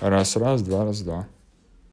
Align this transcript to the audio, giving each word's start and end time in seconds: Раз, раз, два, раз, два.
Раз, 0.00 0.36
раз, 0.36 0.62
два, 0.62 0.84
раз, 0.84 1.00
два. 1.00 1.26